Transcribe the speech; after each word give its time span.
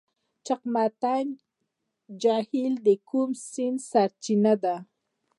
چقمقتین 0.45 1.27
جهیل 2.21 2.73
د 2.85 2.87
کوم 3.09 3.29
سیند 3.49 3.79
سرچینه 3.89 4.53
ده؟ 4.63 4.75